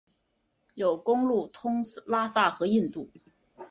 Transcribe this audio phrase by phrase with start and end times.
[0.73, 3.07] 有公路通拉萨和印度。